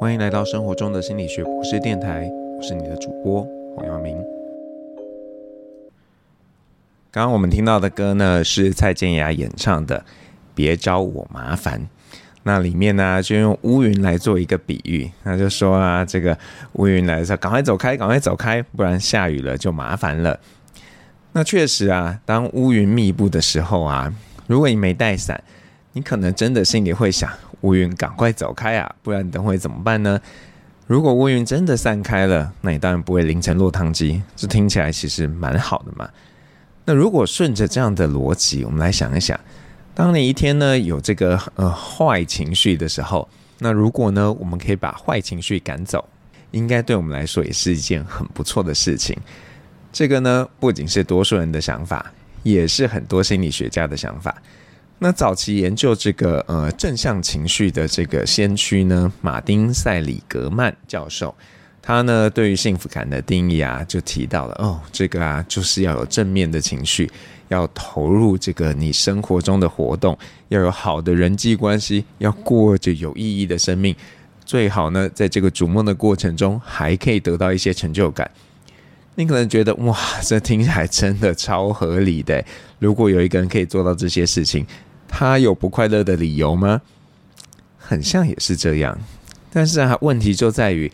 [0.00, 4.16] 欢迎来到生活中的心理学博士电台，我是你的主播黄耀明。
[7.10, 9.98] 刚刚我们听到的歌呢，是蔡健雅演唱的
[10.54, 11.80] 《别找我麻烦》。
[12.44, 16.38] 那里面呢，就用乌云来做一个比喻，那就说啊，这个
[16.74, 20.38] 乌云来的时候，赶快走开，赶快走开，不然下雨了就麻烦了。
[21.32, 24.14] 那确实啊，当乌云密布的时候啊，
[24.46, 25.42] 如果你没带伞，
[25.94, 27.28] 你可能真的心里会想。
[27.62, 28.94] 乌云，赶快走开啊！
[29.02, 30.20] 不然等会怎么办呢？
[30.86, 34.22] 如果乌云真的散开了，那你当然不会淋成落汤鸡。
[34.36, 36.08] 这听起来其实蛮好的嘛。
[36.84, 39.38] 那如果顺着这样的逻辑，我们来想一想，
[39.94, 43.28] 当你一天呢有这个呃坏情绪的时候，
[43.58, 46.08] 那如果呢我们可以把坏情绪赶走，
[46.52, 49.14] 应该对我们来说也是一件很不错的事情。
[49.92, 52.10] 这个呢不仅是多数人的想法，
[52.42, 54.34] 也是很多心理学家的想法。
[55.00, 61.32] 那早期研究这个呃正向情绪的这个先驱呢，马丁塞里格曼教授，
[61.80, 67.08] 他呢对于幸福感的定义啊，就提到了哦，这个啊就是要有正面的情绪，
[67.46, 73.94] 要投入这个你生活中的活动，要有好的人际关系，要过着有意义的生命，
[74.44, 78.28] 最好呢在这个逐梦的过程中还可以得到一些成就感。
[79.14, 82.44] 你可能觉得哇，这听起来真的超合理的，
[82.80, 84.66] 如果有一个人可以做到这些事情。
[85.08, 86.80] 他有不快乐的理由吗？
[87.78, 88.98] 很像也是这样，
[89.50, 90.92] 但是啊，问题就在于，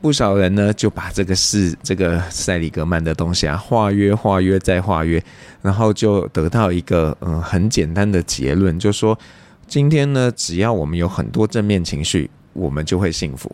[0.00, 5.20] 不少人呢就把这个事，这个塞里格曼的东西啊，化约、化约再化约，
[5.60, 9.18] 然后就得到一个嗯很简单的结论，就说
[9.66, 13.50] 今天呢，只要我们有很多正面情绪，我们就会幸福。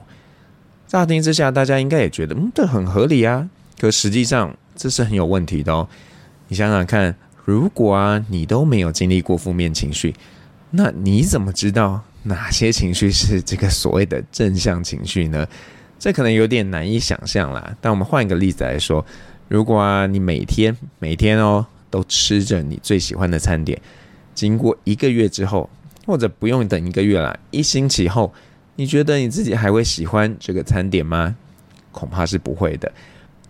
[0.86, 3.48] 乍听之下，大家应该也觉得嗯，这很合理啊。
[3.80, 5.88] 可实际上这是很有问题的哦。
[6.48, 7.16] 你想想看。
[7.44, 10.14] 如果啊，你都没有经历过负面情绪，
[10.70, 15.46] 那你怎么知道哪些情绪是这个所谓的正向情绪呢？
[15.98, 17.76] 这可能有点难以想象啦。
[17.80, 19.04] 但我们换一个例子来说，
[19.48, 23.80] 如果啊，你每天每天哦都吃着你最喜欢的餐点，
[24.34, 25.68] 经过一个月之后，
[26.06, 28.32] 或者不用等一个月啦，一星期后，
[28.76, 31.36] 你觉得你自己还会喜欢这个餐点吗？
[31.90, 32.90] 恐怕是不会的。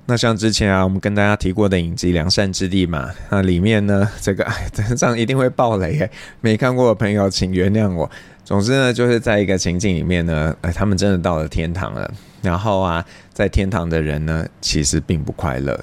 [0.05, 8.11] 那像之前啊，我们跟大家提过的影集《良善之地》嘛，那里面呢，这个哎， 这样一定会爆雷哎，没看过的朋友请原谅我。
[8.45, 12.13] 总之呢，就是在一个情境里面呢，哎，他们真的到了天堂了。
[12.43, 15.79] 然后啊，在天堂的人呢，其实并不快乐，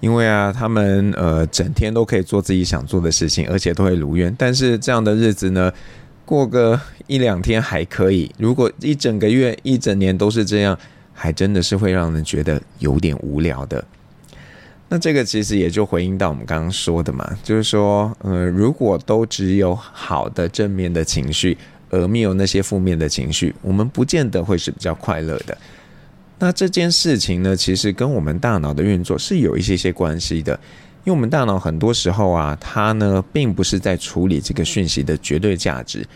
[0.00, 4.32] 因为啊，他们呃整天都可以做自己想做的事情，而且都会如愿。
[4.38, 5.72] 但是这样的日子呢，
[6.26, 10.78] 过个一两天还可以，如果一整个月、一整年都是这样。
[11.18, 13.82] 还真的是会让人觉得有点无聊的。
[14.88, 21.58] 那这个其实也就回应到我们刚刚说的嘛，就是说，呃，如果都只有好的正面的情绪，
[21.90, 25.58] 而没有那些负面的情绪，我们不见得会是比较快乐的。
[26.38, 30.52] 那这件事情呢，其实跟我们大脑的运作是有一些些关系的，
[31.02, 36.06] 因为我们大脑很多时候啊，它呢并不是在处理这个讯息的绝对价值。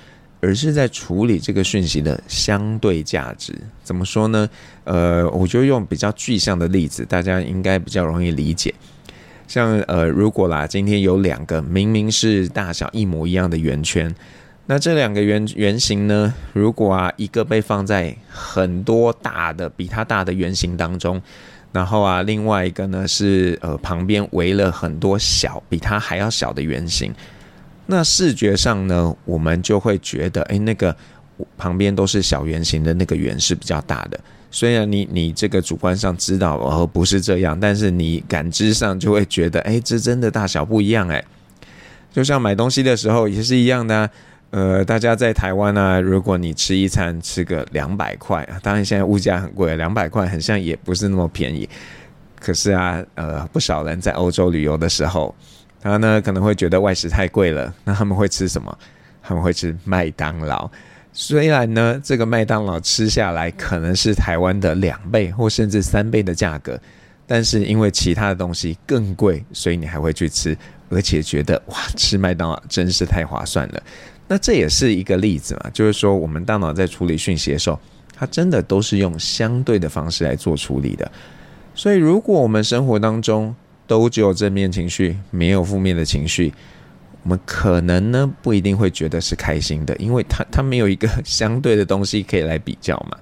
[0.40, 4.48] 而是在处理这个讯息的相对价值，怎么说呢？
[4.84, 8.74] 呃，我就用比较具象的例子，大家应该比较容易理解。
[9.46, 14.14] 像呃，如果啦，今天有两个明明是大小一模一样的圆圈，
[14.66, 21.20] 那这两个圆圆形呢，如果啊一个被放在很多大的比它大的圆形当中，
[21.72, 27.12] 然后啊另外一个呢是呃旁边围了很多小比它还要小的圆形。
[27.86, 30.94] 那视觉上呢，我们就会觉得，哎，那个
[31.58, 34.20] 旁边都是小圆形的那个圆是比较大的。
[34.52, 41.24] 虽然你你这个主观上知道哦不是这样，但是你感知上就会觉得，哎，这真的大小不一样哎。
[42.12, 44.10] 就像买东西的时候也是一样的啊，
[44.50, 51.68] 呃，大家在台湾呢，如果你吃一餐吃个两百块，当然现在物价很贵，两百块很像也不是那么便宜。
[52.38, 55.34] 可是啊，呃，不少人在欧洲旅游的时候。
[55.82, 58.76] 他呢可能会觉得外食太贵了， 那他们会吃什么？
[59.22, 60.70] 他们会吃麦当劳。
[61.12, 66.80] 虽然呢，这个麦当劳吃下来可能是台湾的两倍或甚至三倍的价格，
[67.26, 70.56] 但是因为其他的东西更贵，所以你还会去吃，
[70.88, 73.82] 而且觉得哇，吃麦当劳真是太划算了。
[74.28, 77.78] 那这也是一个例子嘛，就是说我们大脑在处理讯息的时候，
[78.14, 81.10] 它真的都是用相对的方式来做处理的。
[81.74, 83.54] 所以如果我们生活当中，
[83.90, 86.54] 都只有正面情绪，没有负面的情绪，
[87.24, 93.18] 我们可能呢不一定会觉得是开心的，因为它它没有一个相对的东西可以来比较嘛。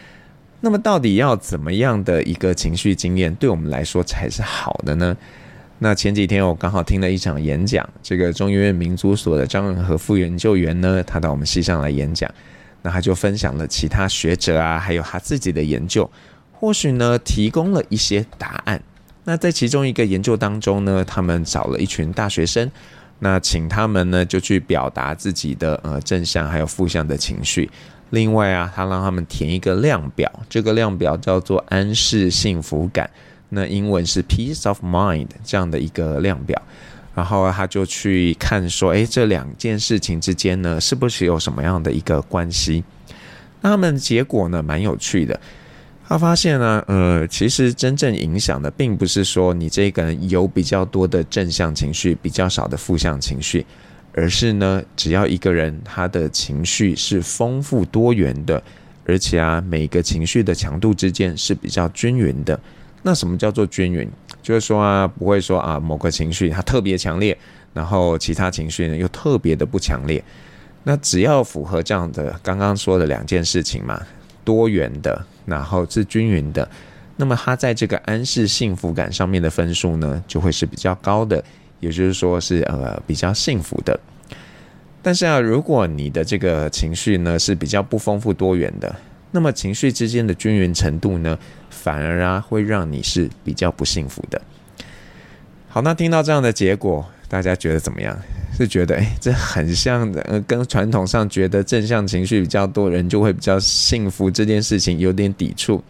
[0.62, 5.14] 那么到底要怎么样的一个情绪经验对我们来说才是好的呢？
[5.80, 12.32] 那前几天我刚好听了一场演讲，这个中医院民族所的张仁和副研究员呢，他到我们系上来演讲。
[12.80, 16.10] 那他就分享了其他学者啊，还有他自己的研究，
[16.52, 18.80] 或许呢提供了一些答案。
[19.28, 22.70] 那在其中一个研究当中呢，他们找了一群大学生，
[23.18, 27.68] 那请他们呢就去表达自己的呃正向还有负向的情绪。
[28.10, 33.10] 另外啊，他让他们填一个量表，这个量表叫做安适幸福感，
[33.48, 36.62] 那英文是 Peace of Mind 这样的一个量表。
[37.16, 42.84] 然后他就去看说，诶，这两件事情之间呢，是不是有什么样的一个关系？
[43.62, 45.40] 那他们结果呢，蛮有趣的。
[46.08, 53.66] 他发现呢，呃，其实真正影响的，并不是说你这个人有比较多的正向情绪，比较少的负向情绪。
[54.18, 58.62] 而是呢，只要一个人他的情绪是丰富多元的，
[59.04, 62.58] 而且啊，每个情绪的强度之间是比较均匀的。
[63.02, 64.08] 那什么叫做均匀？
[64.42, 67.36] 就是说啊，不会说啊，某个情绪它特别强烈，
[67.74, 70.24] 然后其他情绪呢又特别的不强烈。
[70.84, 74.00] 那只要符合这样的刚刚说的两件事情嘛，
[74.44, 76.68] 多元的，然后是均匀的，
[77.16, 81.42] 那么它在这个安适幸福感上面的分数呢，就会是比较高的。
[81.78, 84.00] 也就是说是呃比较幸福的，
[85.02, 88.96] 但是啊，如果你的这个情绪呢是比较不丰富多元的，
[89.30, 91.38] 那么情绪之间的均匀程度呢，
[91.68, 94.40] 反而啊会让你是比较不幸福的。
[95.68, 98.18] 好，那听到这样的结果，大家觉得怎么样？
[98.56, 105.82] 是觉得诶，这很像的，呃，跟传统上觉得正向情绪比较多人就会比较幸福这件事情有点抵触。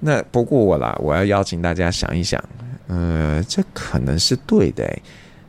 [0.00, 2.42] 那不过我啦，我要邀请大家想一想。
[2.88, 5.02] 呃，这可能是对的诶，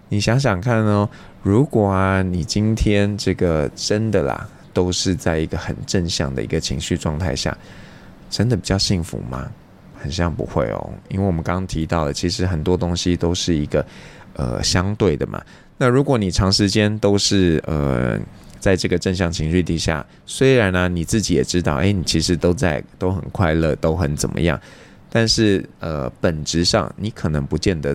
[0.08, 1.10] 你想想看哦，
[1.42, 7.58] 如果啊，你今天这个真的啦，都是在一个很正向的一个情绪状态下，
[8.30, 9.52] 真的比较幸福吗？
[10.00, 13.86] 很像不会哦，因为我们刚刚提到的，其实很多东西都是一个
[14.36, 15.42] 呃相对的嘛。
[15.84, 18.18] 那如果你长时间都是呃
[18.58, 24.58] 在这个正向情绪底下，虽然呢，你自己也知道，哎，你其实都在都很快乐，都很怎么样。
[25.10, 27.94] 但是，呃，本质上你可能不见得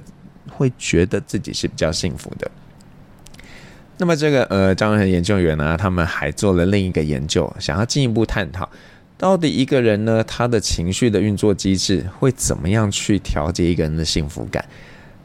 [0.50, 2.50] 会觉得自己是比较幸福的。
[3.96, 8.68] 那么，这个呃，张文恒研究员呢，他们还做了另一个研究，想要进一步探讨，
[9.16, 14.62] 到底一个人呢，他的情绪的运作机制会怎么样去调节一个人的幸福感。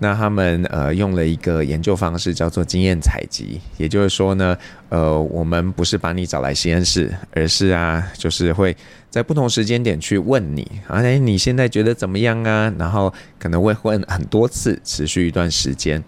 [0.04, 4.58] 那他们呃用了一个研究方式叫做经验采集，也就是说呢，
[4.90, 8.76] 呃，我们不是把你找来实验室，而是啊，就是会
[9.10, 12.70] 在不同时间点去问你，哎，你现在觉得怎么样啊？
[12.78, 16.04] 然后可能会问很多次，持续一段时间。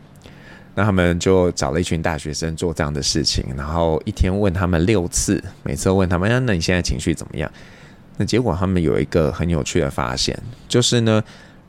[0.73, 7.49] 那他们就找了一群大学生做这样的事情，然后一天问他们六次，每次问他们，那你现在情绪怎么样？
[8.17, 10.37] 那结果他们有一个很有趣的发现，
[10.67, 11.23] 就是呢。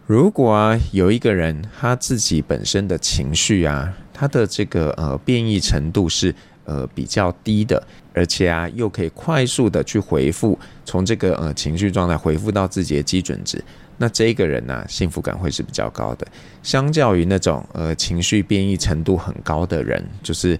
[0.06, 6.32] 如果啊，有一个人他自己本身的情绪啊，他的这个呃变异程度是
[6.64, 13.60] 呃比较低的，而且啊又可以快速的去回复，从这个呃情绪状态回复到自己的基准值，
[13.98, 16.24] 那这个人呢，幸福感会是比较高的，
[16.62, 20.56] 相较于那种呃情绪变异程度很高的人，就是。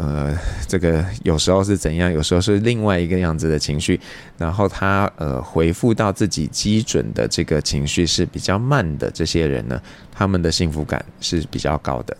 [0.00, 0.32] 呃，
[0.68, 4.00] 这个有时候是怎样，有时候是另外一个样子的情绪，
[4.36, 9.10] 然后他呃回复到自己基准的这个情绪是比较慢的。
[9.10, 12.16] 这些人呢，他们的幸福感是比较高的。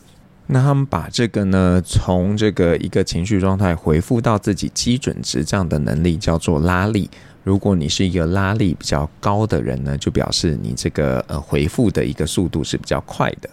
[0.49, 7.09] 那他们把这个呢，从这个一个情绪状态回复到自己基准值这样的能力叫做拉力。
[7.45, 13.49] 如果你是一个拉力比较高的人呢，就表示你这个呃回复的一个速度是比较快的。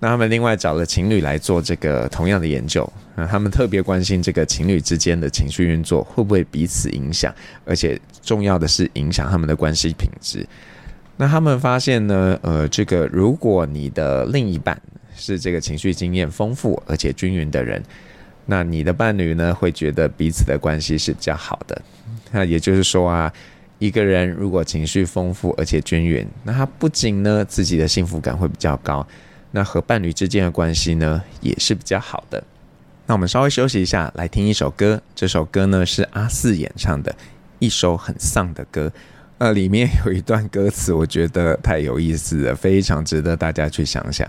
[0.00, 10.46] 那他们另外找了情侣来做这个同样的研究，那他们特别关心这个情侣之间的情绪运作会不会彼此影响，而且重要的是影响他们的关系品质。
[11.16, 14.80] 那他们发现呢，呃，这个如果你的另一半
[15.16, 17.82] 是这个情绪经验丰富而且均匀的人，
[18.46, 21.82] 那你的伴侣呢会觉得彼此的关系是比较好的。
[22.30, 23.32] 那也就是说啊，
[23.80, 29.04] 一个人如果情绪丰富而且均匀，那他不仅呢自己的幸福感会比较高。
[29.50, 32.42] 那和伴侣之间的关系呢，也是比较好的。
[33.06, 35.00] 那我们稍微休息一下，来听一首歌。
[35.14, 37.14] 这首歌呢是阿四演唱的，
[37.58, 38.92] 一首很丧的歌。
[39.38, 44.28] 呃，里面有一段歌词，我觉得太有意思了，非常值得大家去想想。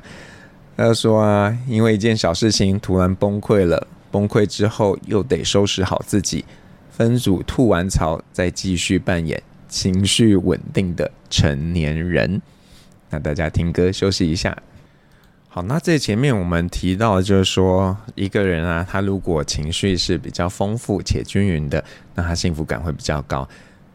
[0.78, 6.46] 他说啊，因为一件小事情突然崩溃了，崩溃之后又得收拾好自己，
[6.90, 12.42] 分组吐完槽，再继续扮演情绪稳定的成年人。
[13.10, 14.58] 那大家听歌休息一下。
[15.52, 23.50] 好，那这前面我们提到就是说，一个人啊，他如果情绪是比较丰富且均匀的，那他幸福感会比较高。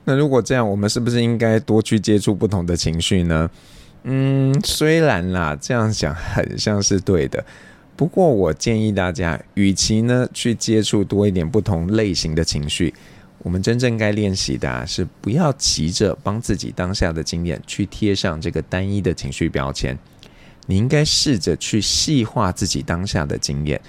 [0.05, 3.49] 那如果这样，我们是不是应该多去接触不同的情绪呢？
[4.03, 7.43] 嗯，虽然啦，这样讲很像是对的，
[7.95, 12.93] 不过我建议大家，与其呢去接触多一点不同类型的情绪，
[13.39, 19.97] 我们真正该练习的啊，是不要急着帮自己当下的经验去贴上这个单一的情绪标签。
[20.67, 23.81] 你应该试着去细化自己当下的经验。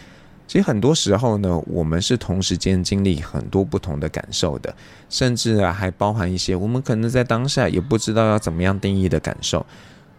[0.47, 4.73] 其实很多时候呢，我们是同时间经历很多不同的感受的，
[5.09, 9.65] 甚至啊，还包含一些我们可能在当下也不知道要怎么样定义的感受。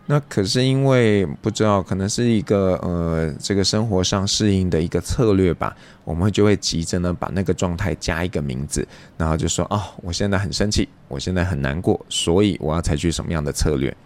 [0.09, 8.87] 那可是因为不知道，可能是一个呃，这个生活上适应的一个策略吧，我们就会急着呢把那个状态加一个名字，
[9.17, 13.97] 然后就说哦，我现在很生气，我现在很难过，所以我要采取什么样的策略。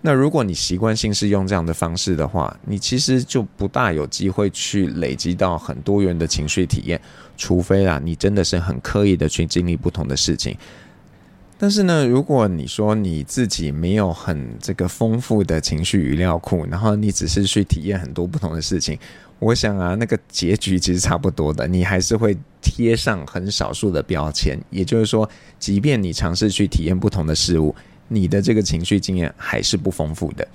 [0.00, 7.00] 那如果你习惯性是用这样的方式的话，你其实就不大有机会去累积到很多元的情绪体验，
[7.36, 10.56] 除非啦，你真的是很刻意的去经历不同的事情。
[11.58, 18.96] 但是呢，如果你说你自己没有很这个丰富的情绪语料库，然后你只是去体验很多不同的事情，
[19.40, 24.56] 我想啊，那个结局其实差不多的，你还是会贴上很少数的标签。
[24.70, 25.28] 也就是说，
[25.58, 27.74] 即便你尝试去体验不同的事物。
[28.08, 30.48] 你的这个情绪经验还是不丰富的，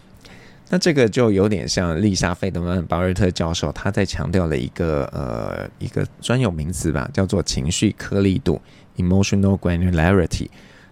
[0.70, 8.60] 那这个就有点像丽莎·费德曼·巴瑞特教授他在强调的一个呃一个专有名词吧，叫做情绪颗粒度
[8.98, 10.48] （emotional granularity）。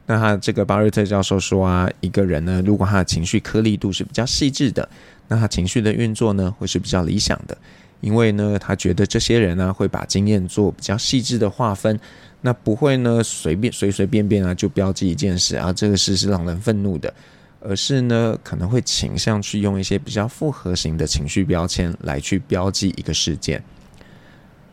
[0.05, 4.87] 那他这个巴瑞特教授说啊，一个人呢，如果他的情绪颗粒度是比较细致的，
[5.27, 7.57] 那他情绪的运作呢会是比较理想的，
[8.01, 11.99] 因为呢，他觉得这些人呢会把经验做比较细致的划分。
[12.41, 17.13] 那不会呢，随便随随便便啊就标记一件事啊，这个事是让人愤怒的，
[17.59, 23.63] 而是呢可能会倾向去用一些比较复合型的情绪标签来去标记一个事件。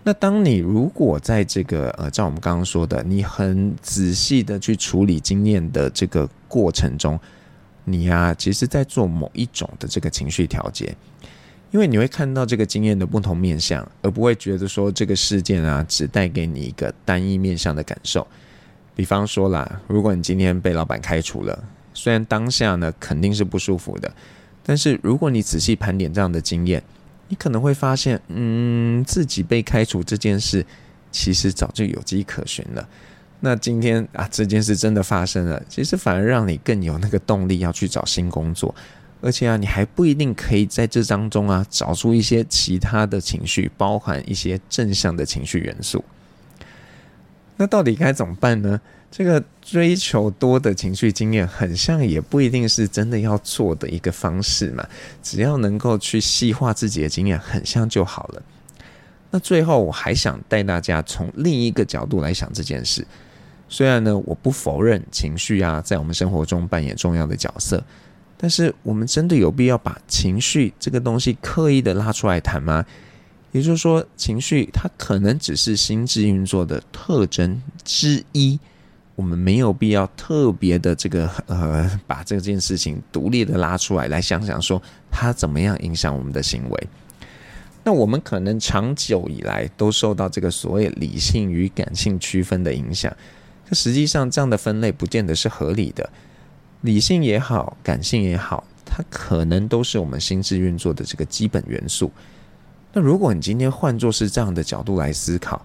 [0.02, 7.20] 那当你如果在这个呃，像我们刚刚说的，你很仔细的去处理经验的这个过程中，
[7.84, 10.96] 你呀、其实在做某一种的这个情绪调节。
[11.70, 18.26] 因为你会看到这个经验的不同面向，而不会觉得说这个事件啊只带给你一个单一面向的感受。
[18.96, 24.12] 比方说啦，如果你今天被老板开除了，虽然当下呢肯定是不舒服的，
[24.64, 26.82] 但是如果你仔细盘点这样的经验，
[27.28, 30.64] 你可能会发现，嗯，自己被开除这件事
[31.12, 32.88] 其实早就有迹可循了。
[33.40, 38.74] 那今天啊这件事真的发生了，其实反而让你更有那个动力要去找新工作。
[39.20, 46.04] 而且啊，你还不一定可以在这当中啊找出一些其他的情绪，包含一些正向的情绪元素。
[47.56, 48.80] 那到底该怎么办呢？
[49.10, 54.86] 这个追求多的情绪经验，很像也不一定是真的要做的一个方式嘛。
[55.22, 58.42] 只要能够去细化自己的经验，很像就好了。
[59.30, 63.04] 那最后我还想带大家从另一个角度来想这件事。
[63.68, 67.82] 虽然呢，我不否认情绪啊在我们生活中扮演重要的角色。
[68.40, 72.86] 但是我们真的有必要把情绪这个东西刻意的拉出来谈吗？
[73.50, 78.60] 也就是说，情绪它可能只是心智运作的特征之一，
[79.16, 84.80] 我们没有必要特别的这个呃，把这件事情独立的拉出来，来想想说
[85.10, 86.88] 它怎么样影响我们的行为。
[87.82, 93.10] 那我们可能长久以来都受到这个所谓理性与感性区分的影响，
[93.66, 96.08] 可实际上这样的分类不见得是合理的。
[96.82, 102.10] 理性也好，感性也好，它可能都是我们心智运作的这个基本元素。
[102.92, 105.64] 那如果你今天换作是这样的角度来思考，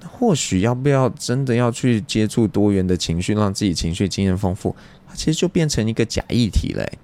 [0.00, 4.74] 那或许要不要真的要去接触多元的情绪，让自己情绪经验丰富，
[5.08, 6.98] 它其实就变成一个假议题嘞。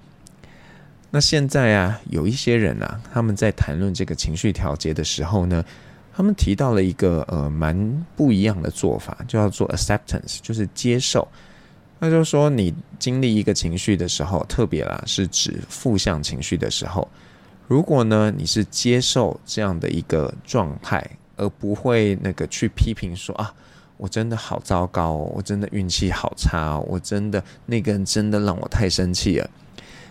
[1.11, 5.63] 那现在啊，有一些人啊，他们在谈论这个情绪调节的时候呢，
[6.13, 11.27] 他们提到了一个呃蛮不一样的做法，就叫做 acceptance，就是接受。
[12.03, 17.07] 那就说，你经历一个情绪的时候，特别啦，是指负向情绪的时候，
[17.67, 23.53] 如果呢，你是接受这样的一个状态，而不会那个去批评说啊，
[23.97, 29.47] 我真的好糟糕哦，我真的运气好差哦，我真的那个人真的让我太生气了。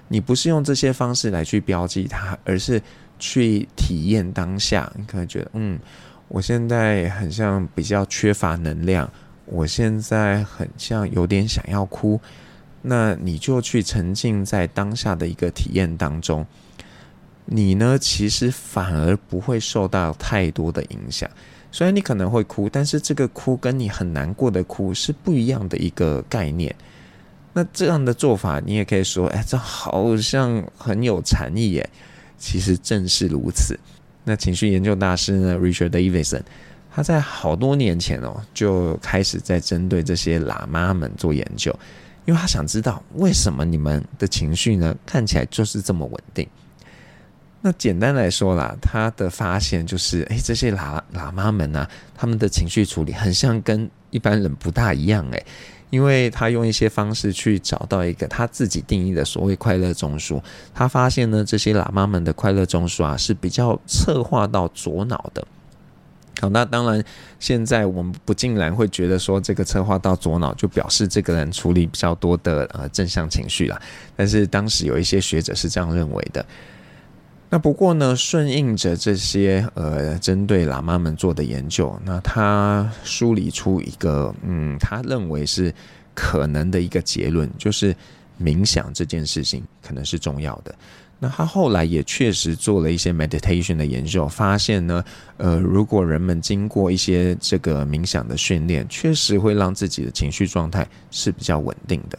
[0.06, 2.80] 你不是用这些方式来去标记它，而是
[3.18, 4.88] 去体验当下。
[4.97, 5.76] 你可能觉得，嗯，
[6.28, 9.11] 我现在很像比较缺乏能量。
[9.50, 12.21] 我现在很像有点想要哭，
[12.83, 16.47] 那你就去沉浸在当下的一个体验当中，
[17.45, 21.28] 你呢，其实反而不会受到太多的影响。
[21.73, 26.75] 虽然你可能会哭，但是这个哭跟你很难过的哭是不一样的一个概念。
[27.52, 31.90] 那这样的做法，你也可以说，哎，这好像很有禅意耶。
[32.38, 33.78] 其实正是如此。
[34.25, 36.42] 那情绪研究大师呢，Richard Davidson。
[36.92, 41.75] 他在好多年前哦，就开始在针对这些喇嘛们做研究，
[42.25, 46.47] 因为他想知道为什么你们的情绪呢，看起来就是这么稳定。
[47.62, 55.47] 那简单来说啦，他的发现就是，诶，这些喇喇嘛们啊，他们的情绪处理很像跟一般人不大一样诶，
[55.90, 60.42] 因为他用一些方式去找到一个他自己定义的所谓快乐中枢。
[60.75, 65.47] 他发现呢，这些喇嘛们的快乐中枢啊是比较侧化到左脑的。
[66.40, 67.02] 好，那当然，
[67.38, 73.80] 现在我们不尽然会觉得说这个策划到左脑就表示这个人处理比较多的呃正向情绪啦。
[74.16, 76.44] 但是当时有一些学者是这样认为的。
[77.52, 85.75] 那不过呢，顺应着这些呃针对喇嘛们做的研究，那他梳理出一个嗯，他认为是
[86.14, 87.94] 可能的一个结论，就是
[88.40, 90.75] 冥想这件事情可能是重要的。
[91.23, 95.04] 那他后来也确实做了一些 meditation 的研究，发现呢，
[95.37, 102.18] 呃，如果人们经过一些这个冥想的训练，确实会让自己的情绪状态是比较稳定的。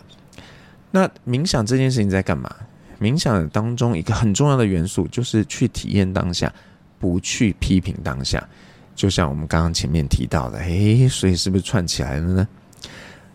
[0.91, 2.55] 那冥想这件事情在干嘛？
[2.99, 6.53] 冥想当中一个很重要的元素就是去体验当下，
[6.99, 8.47] 不去批评当下。
[8.93, 12.47] 就像我们刚刚前面提到的，诶，所以是不是串起来了呢？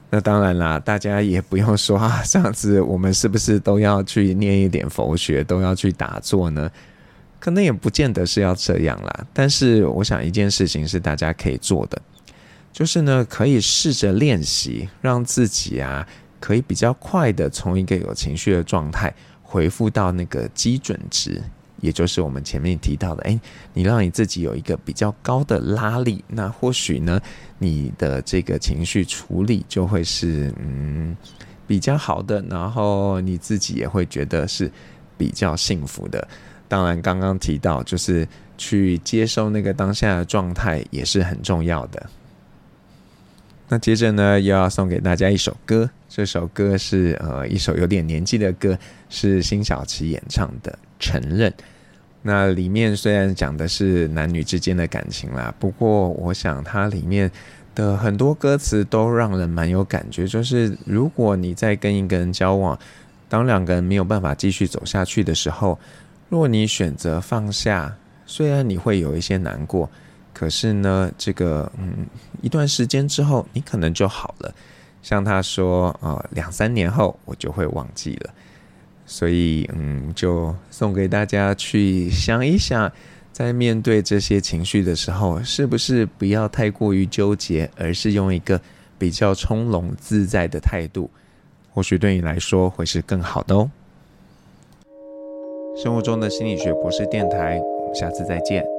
[0.08, 6.70] 那当然啦，大家也不用说 啊，这样子我们是不是都要去念一点佛学，都要去打坐呢？
[7.38, 9.26] 可能也不见得是要这样啦。
[9.32, 12.00] 但是我想一件事情是大家可以做的，
[12.72, 16.06] 就是呢，可以试着练习，让自己啊，
[16.40, 21.42] 可以比较快的从一个有情绪的状态回复到那个基准值。
[21.86, 23.40] 也就是我们前面提到的，诶，
[23.72, 27.20] 你让你自己有一个比较高的拉力，那或许呢，
[27.58, 31.16] 你的这个情绪处理就会是嗯
[31.64, 34.68] 比较好的，然后你自己也会觉得是
[35.16, 36.26] 比较幸福的。
[36.66, 38.26] 当然，刚刚提到就是
[38.58, 42.04] 去接受那个当下的状态也是很重要的。
[43.68, 48.76] 那接着呢，又要送给大家一首歌，这首歌是呃一首有点年纪的歌，
[49.08, 50.76] 是辛晓琪演唱的。
[50.98, 51.52] 承认，
[52.26, 57.30] 那里面虽然讲的是男女之间的感情啦，不过我想它里面
[57.72, 60.26] 的很多歌词都让人蛮有感觉。
[60.26, 62.76] 就是如果你在跟一个人交往，
[63.28, 65.78] 当两个人没有办法继续走下去的时候，
[66.28, 69.88] 若你选择放下，虽然你会有一些难过，
[70.34, 72.06] 可是呢，这个嗯，
[72.42, 74.52] 一段时间之后，你可能就好了。
[75.00, 78.30] 像他说，呃，两三年后我就会忘记了。
[79.06, 82.90] 所以，嗯，就送给大家去想一想，
[83.32, 88.60] 在面对这些情绪的时候，是不是不要太过于纠结，而是用一个
[88.98, 91.08] 比较从容自在的态度，
[91.72, 93.70] 或许对你来说会是更好的哦。
[95.82, 98.75] 生活中的心理学博士电台，我们下次再见。